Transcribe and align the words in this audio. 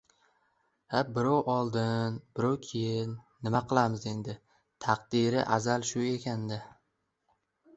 Ha, 0.93 1.01
birov 1.17 1.49
oldin, 1.55 2.15
birov 2.39 2.57
keyin, 2.69 3.13
nima 3.49 3.61
qilamiz 3.73 4.09
endi, 4.13 4.35
taqdiri 4.87 5.45
azal 5.59 5.87
shu 5.91 6.07
ekan-da. 6.17 6.59